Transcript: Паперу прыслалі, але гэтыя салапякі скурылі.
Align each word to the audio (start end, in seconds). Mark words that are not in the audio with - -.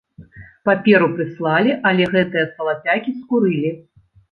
Паперу 0.69 1.09
прыслалі, 1.19 1.77
але 1.91 2.09
гэтыя 2.15 2.49
салапякі 2.57 3.17
скурылі. 3.21 3.75